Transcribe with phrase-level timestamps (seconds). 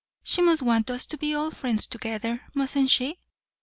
[0.23, 3.19] She must want us to be all friends together, mustn't she?"